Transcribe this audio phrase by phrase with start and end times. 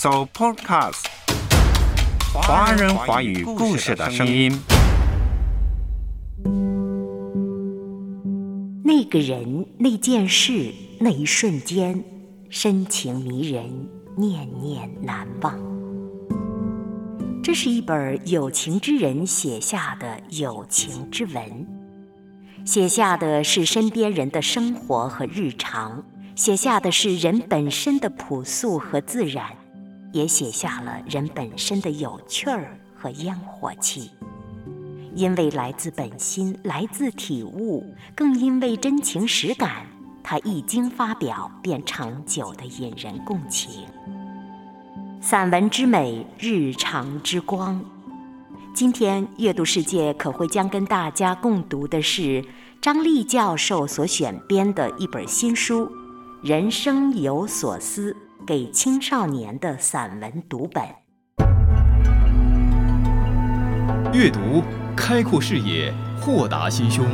[0.00, 1.06] So Podcast，
[2.32, 4.56] 华人华语故事的声音。
[8.84, 12.04] 那个人，那件事，那一瞬间，
[12.48, 15.58] 深情迷人，念念难忘。
[17.42, 21.66] 这是一本有情之人写下的有情之文，
[22.64, 26.04] 写下的是身边人的生活和日常，
[26.36, 29.44] 写下的是人本身的朴素和自然。
[30.12, 34.10] 也写下了人本身的有趣儿和烟火气，
[35.14, 39.86] 因为来自本心，来自体悟，更因为真情实感，
[40.22, 43.86] 他一经发表便长久的引人共情。
[45.20, 47.84] 散文之美，日常之光。
[48.72, 52.44] 今天阅读世界可会将跟大家共读的是
[52.80, 55.86] 张力教授所选编的一本新书
[56.42, 58.12] 《人生有所思》。
[58.46, 60.84] 给青少年的散文读本。
[64.12, 64.62] 阅读
[64.96, 67.04] 开阔视野，豁达心胸。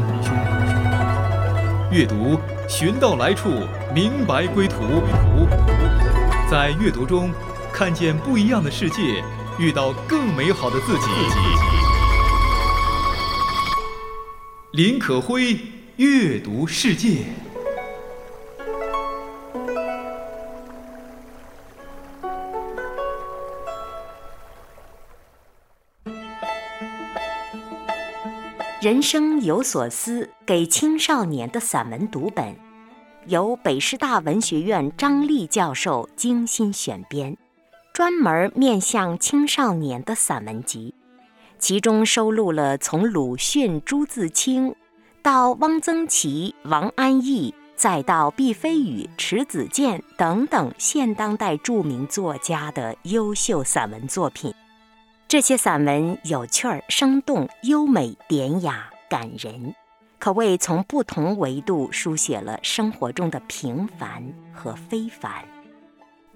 [1.91, 3.48] 阅读寻到来处，
[3.95, 4.77] 明白归途。
[6.50, 7.30] 在阅读中
[7.72, 9.22] 看见不一样的世界，
[9.58, 11.06] 遇到更美好的自己。
[14.72, 15.58] 林可辉，
[15.97, 17.27] 阅读世界。
[28.84, 32.54] 人生有所思，给青少年的散文读本，
[33.24, 37.34] 由北师大文学院张力教授精心选编，
[37.94, 40.94] 专门面向青少年的散文集。
[41.58, 44.77] 其中收录了从鲁迅、朱自清，
[45.22, 54.55] 到汪曾祺、王安忆，再到毕飞宇、迟子建等等现当代著名作家的优秀散文作品。
[55.34, 59.74] 这些散文有趣儿、生动、优美、典雅、感人，
[60.20, 65.44] 可谓从不同维度书写了生活中的平凡和非凡。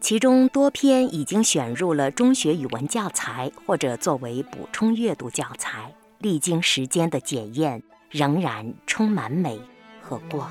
[0.01, 9.61] 其中多篇已经选入了中学语文教材，或者作为补充阅读教材，历经时间的检验，仍然充满美
[10.03, 10.51] 和光。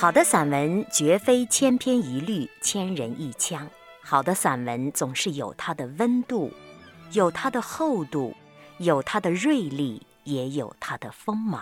[0.00, 3.68] 好的散文绝非千篇一律、千人一腔。
[4.00, 6.52] 好的散文总是有它的温度，
[7.10, 8.32] 有它的厚度，
[8.78, 11.60] 有它的锐利，也有它的锋芒。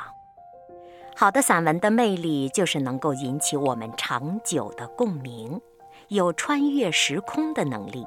[1.16, 5.58] 好的散文的魅力就是能够引起我们长久的共鸣，
[6.08, 8.04] 有穿越时空的能力。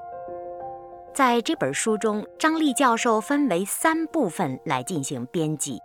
[1.11, 5.79] 在这本书中，张力教授分为三部分来进行编辑：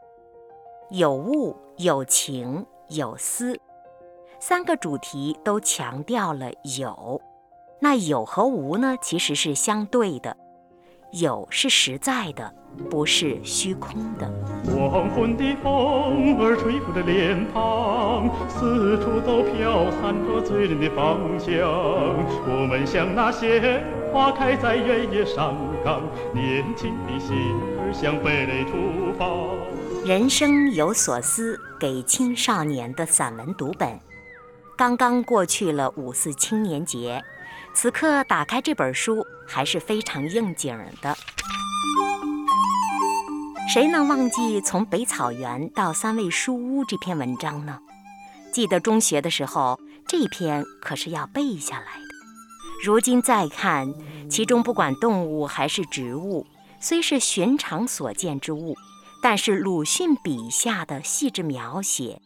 [0.91, 3.59] 有物、有情、有思。
[4.47, 7.19] 三个主题都强调了有，
[7.81, 8.94] 那有和无呢？
[9.00, 10.37] 其实是相对的，
[11.12, 12.55] 有是实在的，
[12.91, 14.31] 不是虚空的。
[14.66, 21.56] 黄昏的风儿吹拂着脸庞，四处都飘散着醉人的芳香。
[22.47, 23.82] 我们像那些
[24.12, 26.03] 花开在原野上岗，
[26.34, 27.34] 年轻的心
[27.81, 30.06] 儿向蓓蕾出放。
[30.06, 33.88] 人生有所思，给青少年的散文读本。
[34.76, 37.22] 刚刚过去了五四青年节，
[37.74, 41.16] 此刻打开这本书还是非常应景的。
[43.72, 47.78] 谁能忘记从北草原到三味书屋这篇文章呢？
[48.52, 52.04] 记得中学的时候，这篇可是要背下来的。
[52.84, 53.94] 如今再看，
[54.28, 56.46] 其中不管动物还是植物，
[56.80, 58.76] 虽是寻常所见之物，
[59.22, 62.20] 但是鲁迅笔下的细致描写。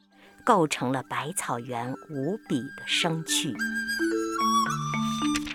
[0.48, 3.54] 构成了百草园无比的生趣。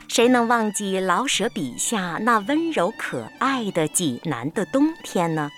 [0.07, 5.49] 谁能忘记老舍笔下那温柔可爱的济南的冬天呢？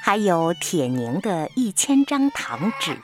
[0.00, 2.96] 还有铁凝的一千张糖纸，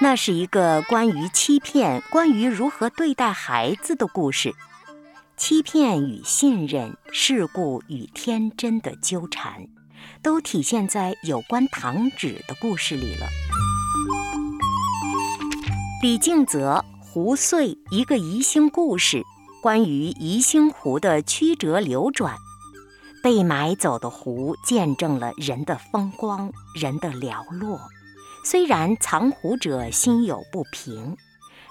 [0.00, 4.54] 那是一个关于欺骗、关于如何对待孩子的故事。
[5.36, 9.66] 欺骗与信任、事故与天真的纠缠，
[10.22, 13.26] 都体现在有关糖纸的故事里了。
[16.04, 19.24] 李敬泽《湖岁》一个宜兴故事，
[19.62, 22.36] 关于宜兴湖的曲折流转，
[23.22, 27.80] 被买走的湖见证了人的风光，人的寥落。
[28.44, 31.16] 虽然藏湖者心有不平，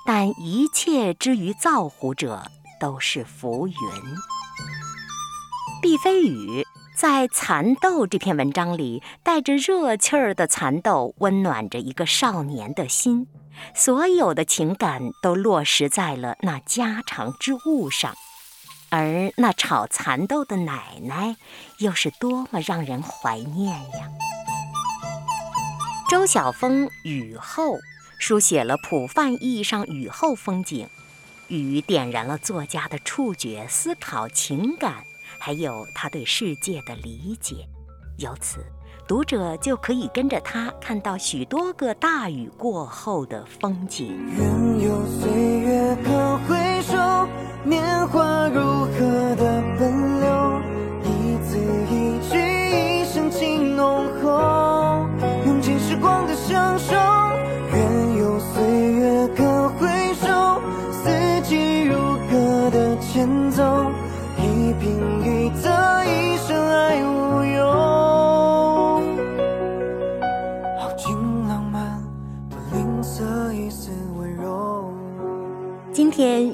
[0.03, 2.47] 但一切之于造湖者
[2.79, 3.75] 都是浮云。
[5.79, 6.65] 毕飞宇
[6.97, 13.27] 在《蚕豆》这篇文章里，带着热气儿的蚕豆，温暖着一个少年的心。
[13.75, 18.15] 所有的情感都落实在了那家常之物上，
[18.89, 21.35] 而那炒蚕豆的奶奶，
[21.79, 24.09] 又是多么让人怀念呀！
[26.09, 27.77] 周晓峰《雨后》
[28.19, 30.88] 书写了普泛意义上雨后风景，
[31.47, 35.03] 雨点燃了作家的触觉、思考、情感，
[35.39, 37.67] 还有他对世界的理解，
[38.19, 38.63] 由此。
[39.05, 44.17] 读者就可以跟着他看到许多个大雨过后的风景。
[44.38, 44.47] 愿
[44.79, 45.29] 有岁
[45.59, 47.27] 月可回首，
[47.65, 48.23] 年华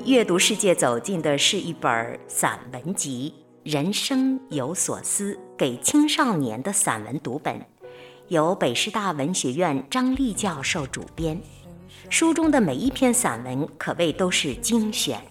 [0.09, 3.31] 阅读世界走进的是一本散文集
[3.71, 7.63] 《人生有所思》，给青少年的散文读本，
[8.27, 11.39] 由北师大文学院张丽教授主编。
[12.09, 15.21] 书中的每一篇散文可谓都是精选，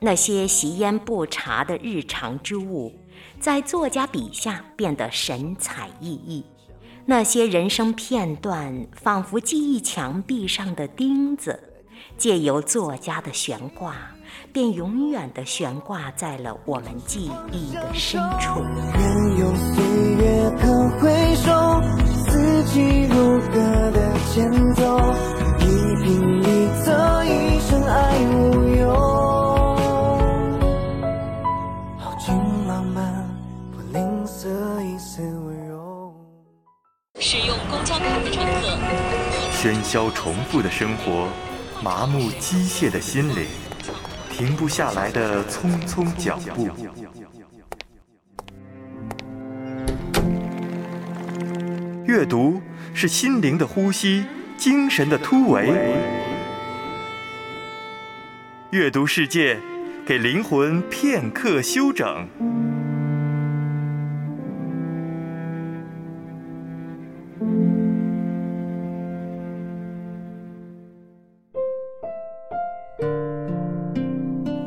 [0.00, 2.92] 那些习烟不茶的日常之物，
[3.38, 6.42] 在作家笔下变得神采奕奕；
[7.06, 11.70] 那些人生片段，仿佛记忆墙壁上的钉子。
[12.16, 13.94] 借由作家的悬挂，
[14.52, 18.62] 便永远的悬挂在了我们记忆的深处。
[18.94, 19.84] 任由岁
[20.18, 21.82] 月可回首，
[22.26, 23.54] 四季如歌
[23.90, 24.98] 的前奏，
[25.60, 25.62] 一
[26.02, 26.06] 颦
[26.42, 26.48] 一
[26.82, 28.34] 仄，一生爱无
[28.78, 28.82] 忧。
[31.98, 32.34] 好景
[32.66, 33.28] 浪漫，
[33.72, 34.48] 不吝啬
[34.82, 36.14] 一丝温柔。
[37.20, 38.50] 使用公交卡的乘客，
[39.52, 41.28] 喧嚣重复的生活。
[41.84, 43.44] 麻木机械的心灵，
[44.30, 46.70] 停不下来的匆匆脚步。
[52.06, 52.62] 阅读
[52.94, 54.24] 是心灵的呼吸，
[54.56, 55.74] 精神的突围。
[58.70, 59.60] 阅读世界，
[60.06, 62.26] 给灵魂片刻休整。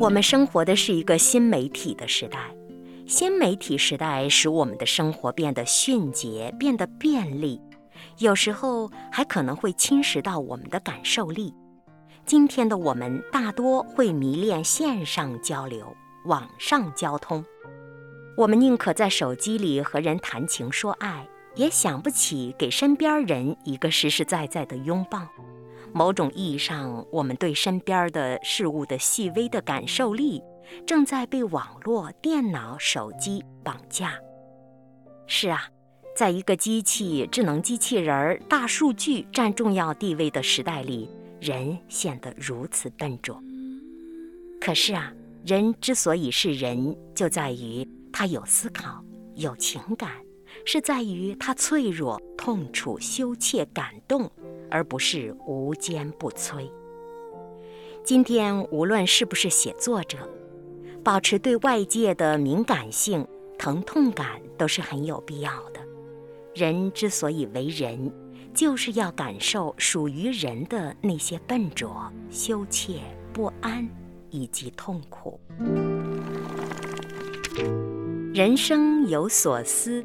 [0.00, 2.38] 我们生活的是一个新媒体的时代，
[3.04, 7.60] 新媒体时代使我们的生活变得迅捷，变得便利，
[8.18, 11.52] 有时候还可能会侵蚀到我们的感受力。
[12.24, 15.96] 今天的我们大多会迷恋线上交流、
[16.26, 17.44] 网上交通，
[18.36, 25.26] 我们宁可在手机里和人谈情说爱，也想不起给身边人一个实实在在的拥抱。
[25.92, 30.42] 某种意义上，我们对身边的事物的细微的感受力，
[30.86, 34.18] 正在被网络、电脑、手机绑架。
[35.26, 35.68] 是啊，
[36.16, 41.08] 在一个机器、智能机器人、大数据占重要地位的时代里，
[41.40, 43.40] 人显得如此笨拙。
[44.60, 45.12] 可是啊，
[45.44, 49.02] 人之所以是人，就在于他有思考、
[49.34, 50.10] 有情感，
[50.64, 54.30] 是在于他脆弱、痛楚、羞怯、感动。
[54.70, 56.70] 而不是无坚不摧。
[58.04, 60.18] 今天，无论是不是写作者，
[61.02, 63.26] 保持对外界的敏感性、
[63.58, 65.80] 疼痛感都是很有必要的。
[66.54, 68.12] 人之所以为人，
[68.54, 73.00] 就是要感受属于人的那些笨拙、羞怯、
[73.32, 73.88] 不安
[74.30, 75.40] 以及痛苦。
[78.34, 80.04] 人生有所思，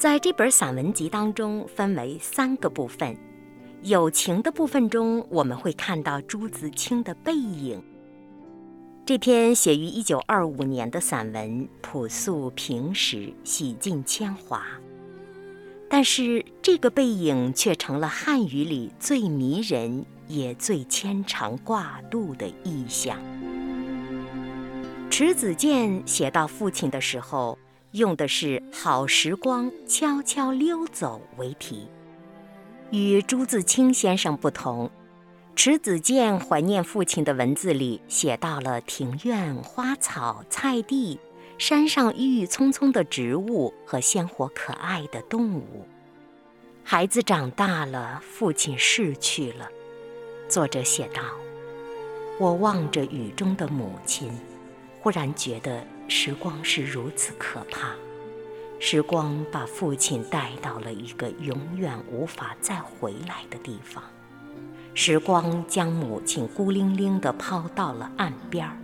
[0.00, 3.14] 在这本散文集当中分为三个部分。
[3.82, 7.84] 友情的部分中，我们会看到朱自清的背影。
[9.04, 14.64] 这篇写于一九二五年的散文，朴素平实，洗尽铅华。
[15.90, 23.18] 但是这个背影却成了汉语里最迷人也最牵肠挂肚的意象。
[25.10, 27.58] 迟子建写到父亲的时候，
[27.92, 31.88] 用的是“好时光悄悄溜走”为题。
[32.92, 34.88] 与朱自清先生不同，
[35.56, 41.18] 迟子建怀念父亲的文字里写到了庭院花草、菜地、
[41.58, 45.84] 山上郁郁葱葱的植物和鲜活可爱的动物。
[46.84, 49.68] 孩子长大了，父亲逝去了。
[50.48, 51.22] 作者写道
[52.38, 54.32] ：“我望着雨中的母亲，
[55.00, 57.92] 忽然觉得时光是如此可怕。”
[58.82, 64.02] 时光把父亲带到了一个永远无法再回来的地方，
[64.94, 68.76] 时光将母亲孤零零地抛到了岸边儿。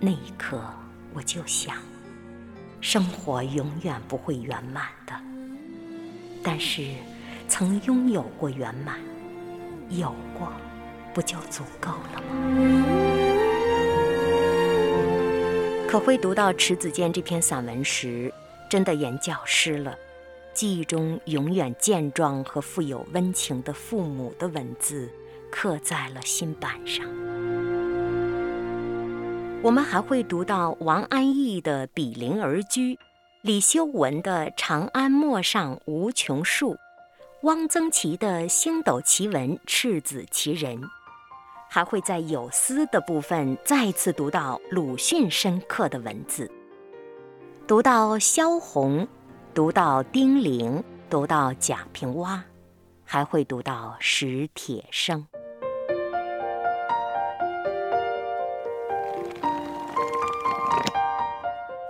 [0.00, 0.62] 那一刻，
[1.12, 1.76] 我就想，
[2.80, 5.12] 生活永远不会圆满的，
[6.40, 6.86] 但是
[7.48, 9.00] 曾拥有过圆满，
[9.88, 10.52] 有过，
[11.12, 13.29] 不就足够了吗？
[15.90, 18.32] 可会读到迟子建这篇散文时，
[18.68, 19.98] 真的眼角湿了。
[20.54, 25.10] 记忆中永远健壮和富有温情的父母的文字，
[25.50, 27.04] 刻在了心板上。
[29.62, 32.94] 我们还会读到王安忆的《比邻而居》，
[33.40, 36.74] 李修文的《长安陌上无穷树》，
[37.42, 40.80] 汪曾祺的《星斗奇文赤子奇人》，
[41.72, 46.50] 还会在有思的部分再次读到鲁迅深刻的文字，
[47.64, 49.06] 读到萧红，
[49.54, 52.40] 读到丁玲，读到贾平凹，
[53.04, 55.24] 还会读到史铁生。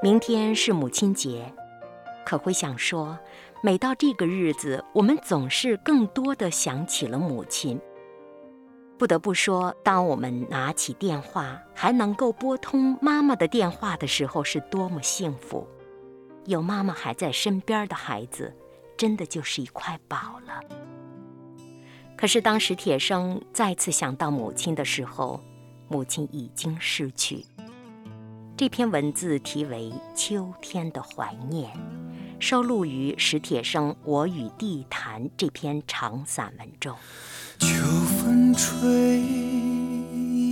[0.02, 1.50] 明天是母亲节，
[2.26, 3.18] 可会想说，
[3.62, 7.80] 每到这个日子，我们总是更多的想起了母亲。
[9.00, 15.66] 不得不说，当我们拿起电话还能够拨通妈妈的电话的时候，是多么幸福！
[16.45, 18.54] 有妈妈还在身边的孩子，
[18.99, 20.61] 真的就是一块宝了。
[22.14, 25.40] 可是当史铁生再次想到母亲的时候，
[25.88, 27.47] 母亲已经逝去。
[28.54, 31.73] 这篇文字题为《秋天的怀念》，
[32.38, 36.95] 收录于史铁生《我与地坛》这篇长散文中。
[37.60, 37.68] 秋
[38.18, 39.20] 风吹，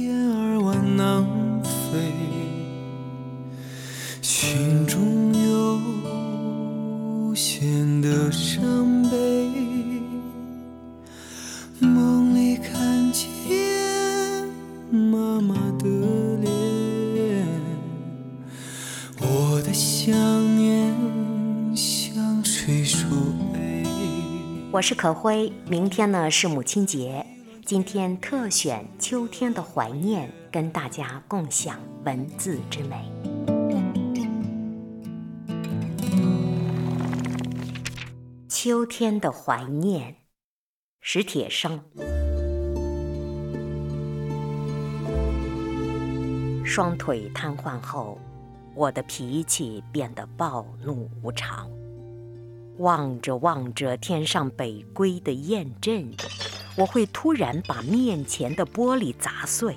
[0.02, 1.24] 雁儿往南
[1.64, 2.12] 飞，
[4.20, 9.48] 心中有无限的伤悲。
[11.80, 13.26] 梦里看见
[14.90, 15.88] 妈妈的
[16.42, 17.46] 脸，
[19.18, 20.14] 我的想
[20.58, 20.77] 念
[24.78, 27.26] 我是可辉，明天呢是母亲节，
[27.66, 33.11] 今天特选《秋天的怀念》，跟大家共享文字之美。
[38.49, 40.14] 秋天的怀念，
[41.00, 41.82] 史铁生。
[46.64, 48.16] 双腿瘫痪后，
[48.76, 51.68] 我的脾气变得暴怒无常。
[52.78, 56.12] 望着望着天上北归的雁阵，
[56.76, 59.76] 我会突然把面前的玻璃砸碎。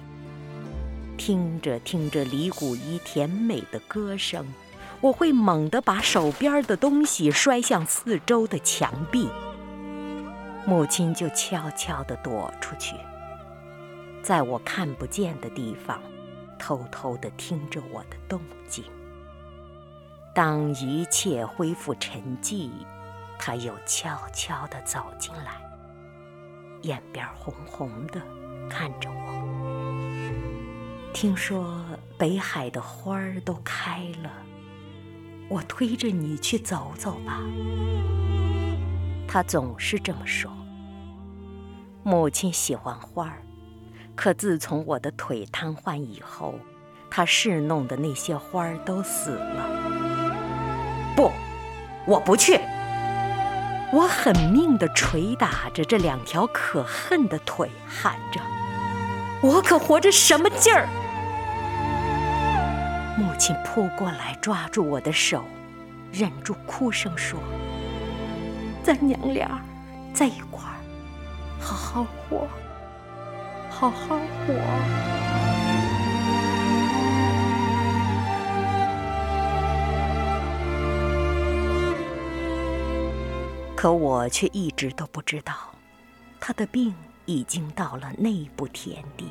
[1.18, 4.46] 听着听着李谷一甜美的歌声，
[5.02, 9.28] 我会猛地把手边的东西摔向四周的墙壁。
[10.66, 12.96] 母亲就悄悄地躲出去，
[14.22, 16.00] 在我看不见的地方，
[16.60, 18.84] 偷偷地听着我的动静。
[20.34, 22.70] 当一切恢复沉寂，
[23.38, 25.62] 他又悄悄地走进来，
[26.84, 28.22] 眼边红红的，
[28.70, 29.42] 看着我。
[31.14, 31.84] 听说
[32.18, 34.32] 北海的花儿都开了，
[35.50, 37.42] 我推着你去走走吧。
[39.28, 40.50] 他总是这么说。
[42.04, 43.44] 母亲喜欢花儿，
[44.16, 46.56] 可自从我的腿瘫痪以后，
[47.10, 50.01] 她侍弄的那些花儿都死了。
[52.12, 52.60] 我不去。
[53.94, 58.42] 我狠命地捶打着这两条可恨的腿，喊着
[59.42, 60.88] ：“我可活着什么劲儿？”
[63.18, 65.46] 母亲扑过来，抓住我的手，
[66.12, 67.40] 忍住哭声说
[68.84, 69.62] ：“咱娘俩
[70.14, 70.76] 在一块儿，
[71.62, 72.48] 好好活，
[73.70, 74.54] 好好活。”
[83.82, 85.56] 可我却一直都不知道，
[86.40, 86.94] 他的病
[87.26, 89.28] 已经到了那步田地。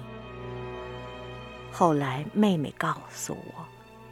[1.71, 3.65] 后来妹妹告诉我，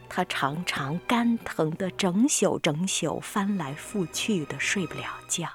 [0.09, 5.49] 他常常肝疼的整宿整宿翻来覆去的睡不了觉。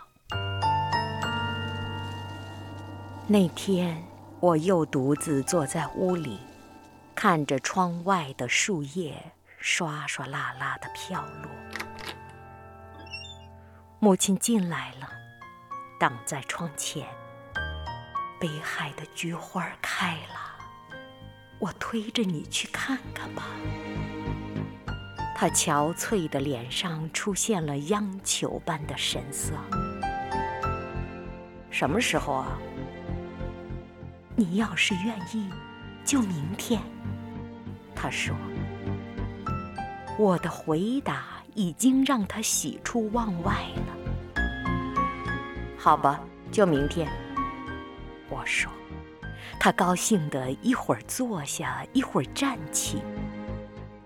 [3.26, 4.04] 那天
[4.42, 6.42] 我又独自坐在屋里，
[7.16, 11.63] 看着窗外的树叶刷刷啦啦的飘落。
[14.04, 15.10] 母亲进来了，
[15.98, 17.08] 挡在窗前。
[18.38, 20.60] 北海的菊花开了，
[21.58, 23.44] 我推着你去看看吧。
[25.34, 29.54] 她憔悴的脸上出现了央求般的神色。
[31.72, 32.60] 什么时候啊？
[34.36, 35.50] 你要是愿意，
[36.04, 36.82] 就明天。”
[37.96, 38.36] 他说
[40.20, 44.44] ：“我的回答已经让他喜出望外了。”
[45.78, 46.20] 好吧，
[46.52, 47.08] 就明天。
[48.30, 48.72] 我说。
[49.60, 53.02] 他高兴的一会儿坐下，一会儿站起。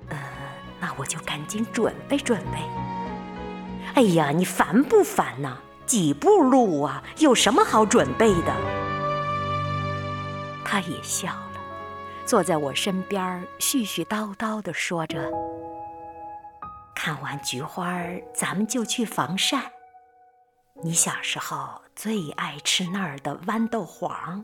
[0.09, 0.17] 呃，
[0.79, 2.59] 那我就赶紧准备准备。
[3.95, 5.57] 哎呀，你烦不烦呐？
[5.87, 8.53] 几步路啊，有什么好准备的？
[10.63, 11.51] 他也笑了，
[12.25, 15.31] 坐在我身边，絮絮叨叨的说着
[17.07, 19.71] ：“看完菊花，咱们就去房山。
[20.83, 24.43] 你小时候最爱吃那儿的豌豆黄。”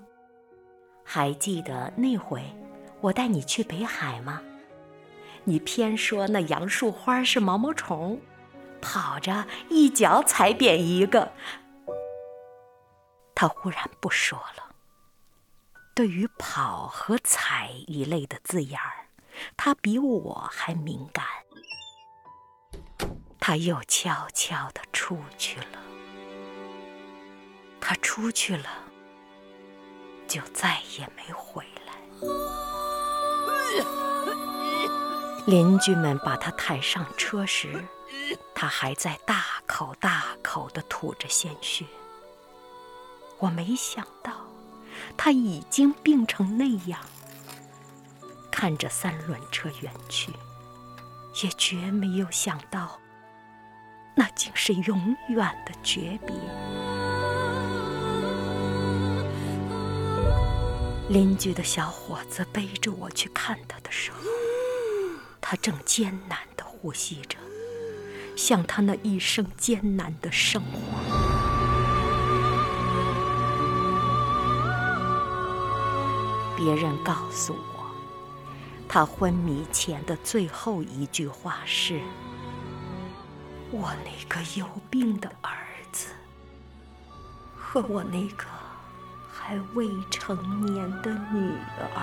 [1.03, 2.41] 还记得那回
[3.01, 4.41] 我带你去北海吗？
[5.43, 8.17] 你偏说那杨树花是毛毛虫，
[8.81, 11.33] 跑着一脚踩扁一个。
[13.35, 14.73] 他忽然不说了。
[15.93, 19.07] 对于“跑”和“踩”一类的字眼儿，
[19.57, 21.25] 他比我还敏感。
[23.45, 25.77] 他又悄悄地出去了。
[27.81, 28.69] 他出去了。
[30.25, 31.93] 就再也没回来。
[35.45, 37.83] 邻居们把他抬上车时，
[38.55, 41.85] 他还在大口大口地吐着鲜血。
[43.39, 44.31] 我没想到
[45.17, 47.01] 他已经病成那样。
[48.49, 50.31] 看着三轮车远去，
[51.43, 52.97] 也绝没有想到，
[54.15, 56.35] 那竟是永远的诀别。
[61.09, 64.17] 邻居的小伙子背着我去看他的时候，
[65.41, 67.37] 他正艰难地呼吸着，
[68.35, 70.79] 像他那一生艰难的生活。
[76.55, 77.85] 别人告诉我，
[78.87, 81.99] 他昏迷前的最后一句话是
[83.73, 85.57] ：“我那个有病的儿
[85.91, 86.13] 子
[87.57, 88.45] 和我那个……”
[89.45, 91.51] 还未成年的女
[91.93, 91.99] 儿。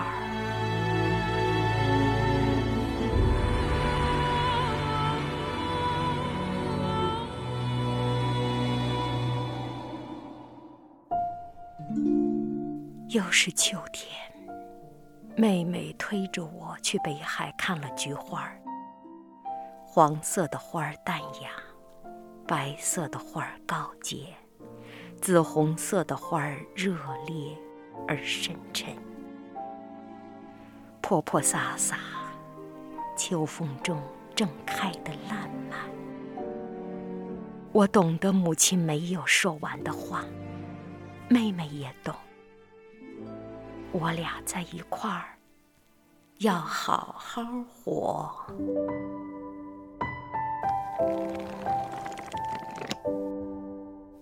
[13.09, 14.07] 又是秋天，
[15.35, 18.47] 妹妹推着我去北海看了菊花。
[19.93, 21.51] 黄色的花儿淡雅，
[22.47, 24.33] 白色的花儿高洁。
[25.19, 26.95] 紫红色的花儿热
[27.27, 27.57] 烈
[28.07, 28.95] 而深沉，
[31.01, 31.97] 泼泼洒洒，
[33.17, 34.01] 秋风中
[34.33, 35.77] 正开得烂漫。
[37.73, 40.23] 我懂得母亲没有说完的话，
[41.27, 42.15] 妹妹也懂。
[43.91, 45.35] 我俩在一块儿，
[46.37, 48.33] 要好好活。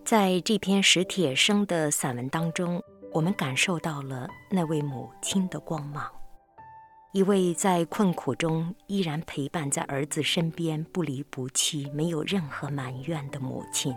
[0.03, 2.81] 在这篇史铁生的散文当中，
[3.13, 6.03] 我们感受到了那位母亲的光芒，
[7.11, 13.95] 一位在困苦中依然陪伴在儿子身边、不离不弃、没有任何埋怨的母亲。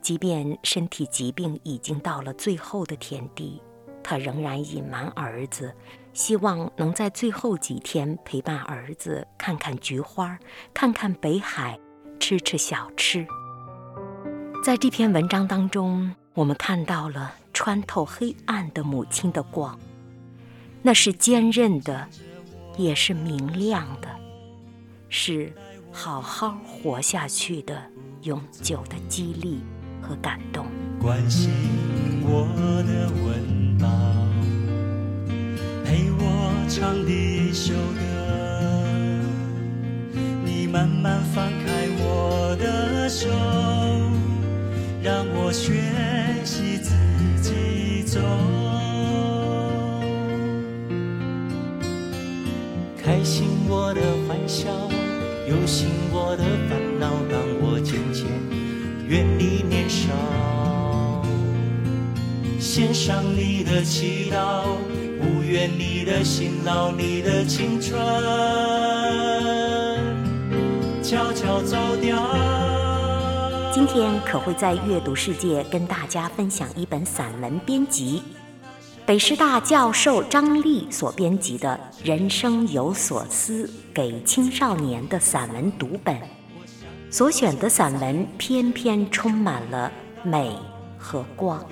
[0.00, 3.60] 即便身体疾病已经到了最后的田地，
[4.02, 5.74] 她仍然隐瞒儿子，
[6.16, 10.38] 希望能在最后几天陪伴儿子，看看菊花，
[10.72, 11.78] 看看北海，
[12.18, 13.26] 吃吃小吃。
[14.64, 19.78] 在这篇文章当中，我们看到了穿透黑暗的母亲的光，
[20.80, 22.08] 那是坚韧的，
[22.78, 24.08] 也是明亮的，
[25.10, 25.52] 是
[25.92, 27.82] 好好活下去的
[28.22, 29.60] 永久的激励
[30.00, 30.64] 和感动。
[30.98, 31.50] 关心
[32.22, 32.48] 我
[32.86, 33.45] 的温
[36.78, 38.00] 唱的一首歌，
[40.44, 43.30] 你慢慢放开我的手。
[45.02, 45.72] 让我学
[46.44, 46.92] 习自
[47.40, 48.20] 己走，
[53.02, 54.68] 开心我的欢笑，
[55.48, 58.26] 忧心我的烦恼，让我渐渐
[59.08, 60.12] 远离年少。
[62.60, 64.76] 献上你的祈祷，
[65.26, 68.00] 不愿你的辛劳，你的青春
[71.02, 72.16] 悄悄走掉。
[73.72, 78.22] 今天可会在阅读世界跟大家分享一本散文编辑，
[79.04, 86.16] 北师大教授张丽所编辑的《人生有所思》给青少年的散文读本。
[87.10, 89.90] 所选的散文篇篇充满了
[90.22, 90.52] 美
[90.96, 91.64] 和光，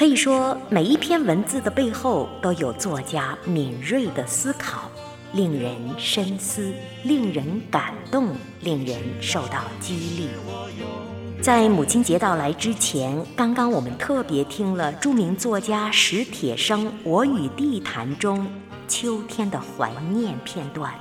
[0.00, 4.90] 可以说，每一篇文字的背后都有作家敏锐的思考，
[5.34, 10.30] 令人深思，令人感动，令人受到激励。
[11.42, 18.50] 在母亲节到来之前，刚刚我们特别听了著名作家史铁生《我与地坛》中
[18.88, 20.94] 秋天的怀念片段，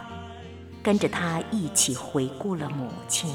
[0.83, 3.33] 跟着他一起回顾了母亲，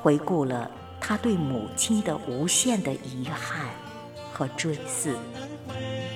[0.00, 3.66] 回顾了他对母亲的无限的遗憾。
[4.38, 5.18] 和追思。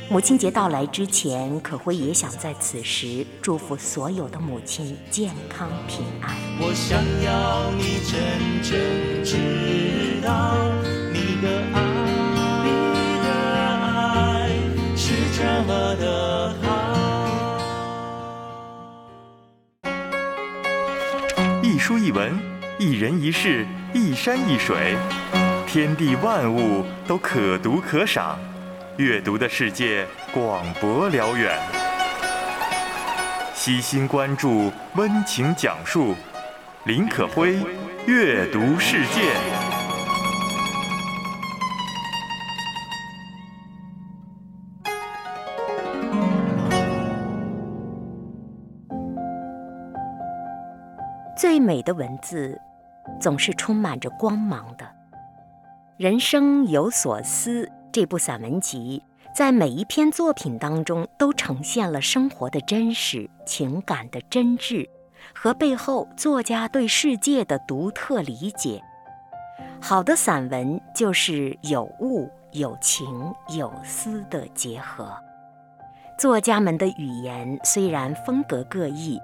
[0.09, 6.37] 母亲节到来之前，可辉也想在此时祝福所有的母亲健康平安。
[6.61, 8.79] 我想要你真正
[9.25, 10.57] 知道，
[11.13, 11.83] 你的爱，
[14.95, 16.69] 是这么的好。
[21.63, 22.39] 一书一文，
[22.79, 24.97] 一人一事，一山一水。
[25.73, 28.39] 天地万物都可读可赏，
[28.99, 31.59] 阅读的世界广博辽远。
[33.55, 36.15] 悉心关注，温情讲述，
[36.85, 37.59] 林可辉，
[38.07, 39.33] 阅读世界。
[51.35, 52.61] 最美的文字，
[53.19, 55.02] 总是充满着光芒的。
[55.99, 59.03] 人生有所思这部散文集，
[59.37, 64.89] 在每一篇作品当中都呈现了生活的真实、情感的真挚
[65.35, 68.83] 和背后作家对世界的独特理解。
[69.83, 73.07] 好的散文就是有物、有情、
[73.55, 75.15] 有思的结合。
[76.19, 79.21] 作家们的语言虽然风格各异，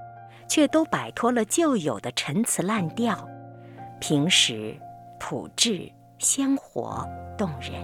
[0.47, 3.27] 却都摆脱了旧有的陈词滥调，
[3.99, 4.77] 平实、
[5.19, 5.91] 朴质。
[6.19, 7.75] 鲜活动人，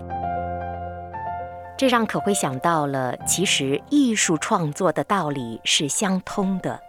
[1.78, 6.80] 这让可会想到了，其实艺术创作的道理是相通的。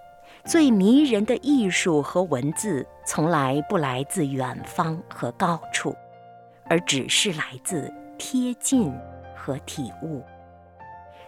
[0.44, 5.96] 最迷人的艺术和文字，从来不来自远方和高处，
[6.68, 8.92] 而只是来自贴近
[9.36, 10.24] 和体悟。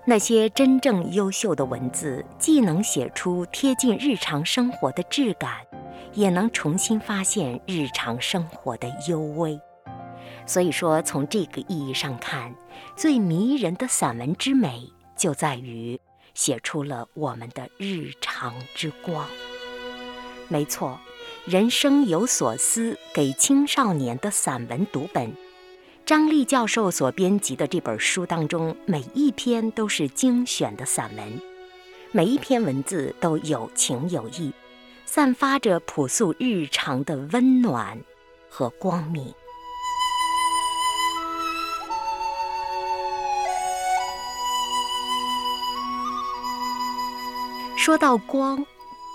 [0.04, 5.52] 那些真正优秀的文字，既能写出贴近日常生活的质感，
[6.14, 9.60] 也能重新发现日常生活的幽微。
[10.46, 12.56] 所以说，从这个意义上看，
[12.96, 16.00] 最迷人的散文之美，就在于
[16.34, 19.28] 写出了我们的日常之光。
[20.48, 20.98] 没错，
[21.46, 25.34] 人生有所思给青少年的散文读本，
[26.06, 31.42] 张力教授所编辑的这本书当中，每一篇都是精选的散文，
[32.14, 34.54] 每一篇文字都有情有义，
[35.06, 38.00] 散发着朴素日常的温暖
[38.50, 39.34] 和光明。
[47.88, 48.66] 说到光，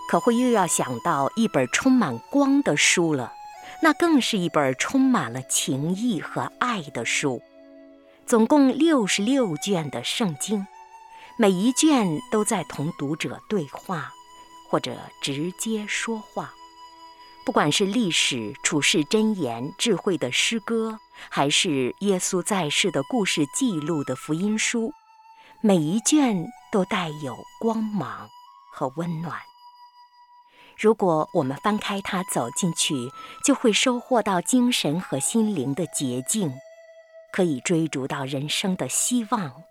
[0.08, 3.34] 可会又要想到一本充满光的书了，
[3.82, 7.42] 那更是一本充满了情谊和爱的书。
[8.24, 10.66] 总共六十六卷的圣经，
[11.36, 14.10] 每一卷都在同读者对话，
[14.70, 16.54] 或者直接说话。
[17.44, 24.94] 不管是历史、处世箴言、智慧的诗歌，还是耶稣在世的故事记录的福音书，
[25.60, 28.26] 每一卷都带有光芒。
[28.72, 29.38] 和温暖。
[30.78, 33.12] 如果我们翻开它走进去，
[33.44, 36.52] 就会收获到精神和心灵的洁净，
[37.32, 39.62] 可以追逐到人生的希望，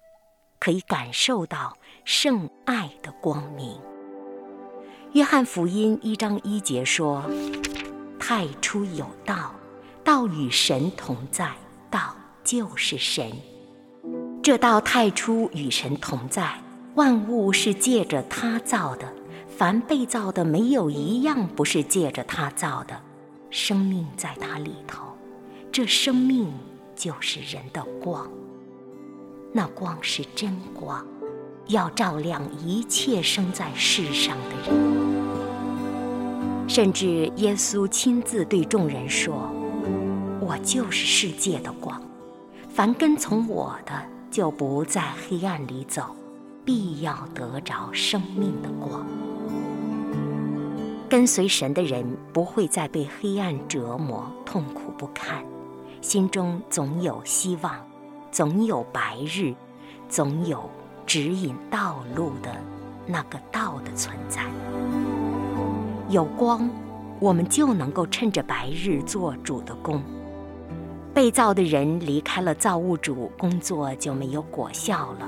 [0.60, 3.78] 可以感受到圣爱的光明。
[5.14, 7.30] 约翰福音一章一节说
[8.18, 9.54] ：“太初有道，
[10.06, 11.52] 道与神同在，
[11.90, 13.30] 道就是神。
[14.42, 16.58] 这道太初与神同在。”
[16.96, 19.08] 万物是借着他造的，
[19.48, 23.02] 凡被造的没有一样不是借着他造的。
[23.50, 25.04] 生命在他里头，
[25.72, 26.52] 这生命
[26.96, 28.30] 就是人的光。
[29.54, 31.06] 那光是真光，
[31.68, 34.92] 要照亮一切生在世上的人。
[36.68, 39.50] 甚至耶稣亲自对众人说
[40.40, 42.02] ：“我就是世界的光，
[42.70, 43.94] 凡跟从我的，
[44.30, 46.16] 就不在黑暗里走。”
[46.64, 49.06] 必要得着生命的光。
[51.10, 55.44] 跟随神的人不会再被黑暗折磨、痛苦不堪，
[56.00, 57.76] 心中总有希望，
[58.32, 59.54] 总有白日，
[60.08, 60.70] 总有
[61.06, 62.56] 指引道路的
[63.06, 64.46] 那个道的存在。
[66.08, 66.70] 有光，
[67.20, 70.02] 我们就能够趁着白日做主的工。
[71.14, 75.28] 被造的人离开了造物主，工作就没有果效了。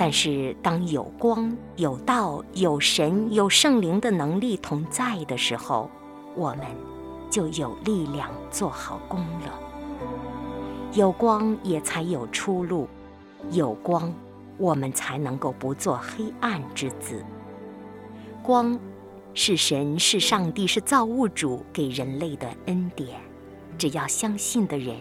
[0.00, 5.90] 但是，当有光、有道、有神、有圣灵的能力同在的时候，
[6.36, 6.60] 我们
[7.28, 9.58] 就有力量做好工了。
[10.94, 12.86] 有光，也才有出路；
[13.50, 14.14] 有光，
[14.56, 17.24] 我们才能够不做黑暗之子。
[18.40, 18.78] 光，
[19.34, 23.20] 是神，是上帝，是造物主给人类的恩典。
[23.76, 24.96] 只要相信的人，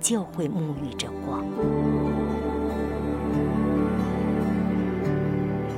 [0.00, 2.15] 就会沐浴着光。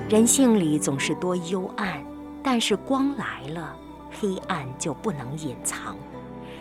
[0.09, 2.03] 人性里总是多幽暗，
[2.43, 3.77] 但是光来了，
[4.11, 5.95] 黑暗就不能隐藏。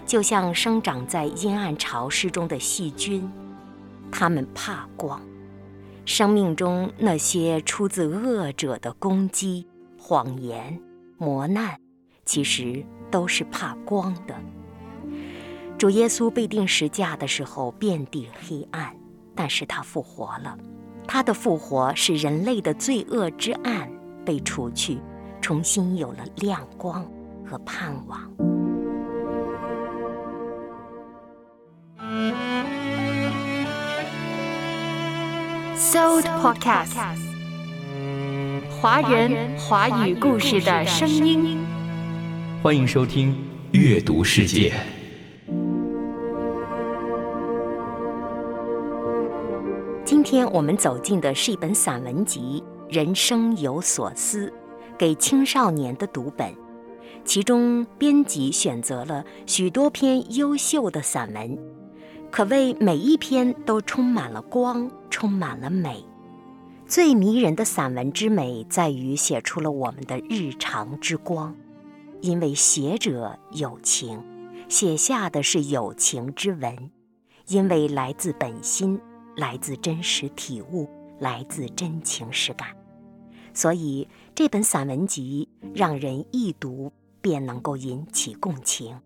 [0.06, 3.32] 就像生长在阴暗潮湿中的细菌，
[4.12, 5.22] 它们怕光。
[6.04, 9.66] 生命中那些出自恶者的攻击、
[9.98, 10.78] 谎言、
[11.18, 11.80] 磨难，
[12.26, 14.36] 其实都是怕光的。
[15.78, 18.94] 主耶稣被钉十架的时候，遍地黑暗，
[19.34, 20.58] 但是他复活了。
[21.08, 23.90] 他的复活使人类的罪恶之暗
[24.26, 25.00] 被除去，
[25.42, 27.10] 重新有了亮光
[27.46, 28.20] 和盼望。
[35.78, 36.98] Soul Podcast，
[38.82, 41.66] 华人华语故事的声音。
[42.62, 43.34] 欢迎收听
[43.72, 44.72] 《阅读世界》。
[50.30, 52.62] 今天我们走进的是一本散文集
[52.94, 54.48] 《人生有所思》，
[54.98, 56.54] 给青少年的读本。
[57.24, 61.58] 其中编辑选择了许多篇优秀的散文，
[62.30, 66.04] 可谓每一篇都充满了光，充满了美。
[66.86, 71.56] 最迷人的散文之美，在于写出了我们的日常之光，
[72.20, 74.22] 因为写者有情，
[74.68, 76.92] 写下的是有情之文，
[77.48, 79.00] 因为来自本心。
[79.38, 82.76] 来自真实体悟，来自真情实感，
[83.54, 89.00] 所以这本散文集让人一读便能够引起共情。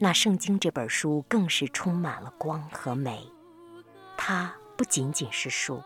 [0.00, 3.26] 那《圣经》这本书更是充满了光和美，
[4.16, 5.82] 它不仅仅是书，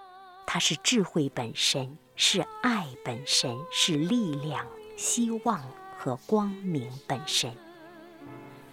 [0.46, 4.64] 它是智慧本身，是爱本身，是力量、
[4.96, 5.60] 希望
[5.98, 7.52] 和光明本身。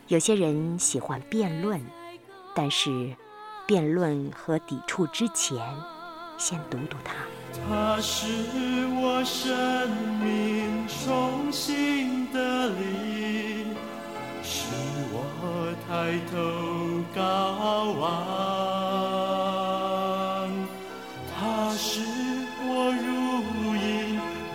[0.08, 1.82] 有些人喜欢辩论，
[2.54, 3.16] 但是。
[3.66, 5.58] 辩论和抵触之前，
[6.38, 7.14] 先读读它。
[7.68, 8.28] 它是
[8.88, 13.68] 我生命重新的力，
[14.44, 14.66] 使
[15.12, 16.36] 我抬头
[17.16, 17.22] 高
[18.00, 18.02] 望。
[21.34, 21.38] 它
[21.78, 22.02] 是
[22.66, 23.06] 我如
[23.76, 23.82] 鹰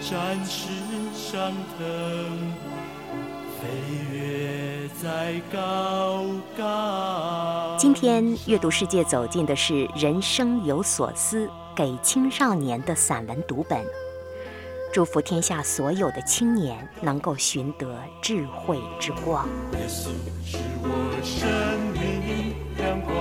[0.01, 0.09] 展
[0.45, 0.69] 翅
[1.15, 1.81] 上腾，
[3.59, 3.59] 飞
[4.13, 4.68] 跃。
[7.79, 13.79] 今天阅读世界走进的是《人生有所思》给青少年的散文读本。
[14.93, 19.47] 祝福天下所有的青年能够寻得智慧之光。
[19.75, 20.09] 耶稣
[20.45, 20.89] 是我
[21.23, 21.49] 生
[21.93, 23.18] 命亮光，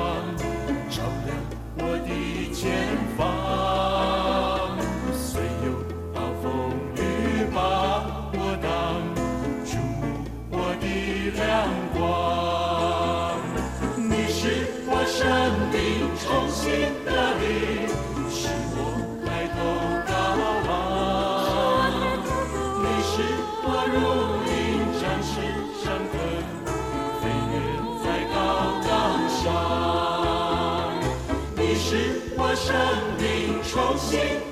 [34.11, 34.46] 命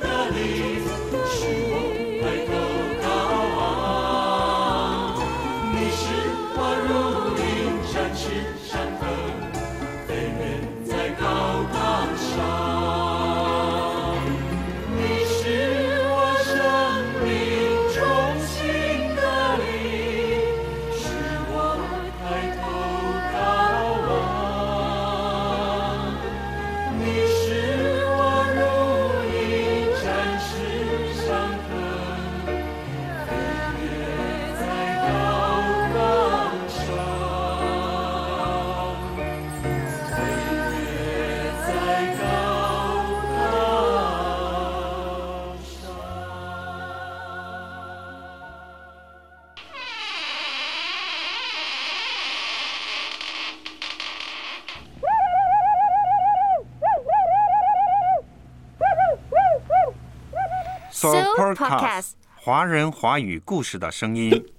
[61.35, 64.54] Podcast 华人华语故事的声音。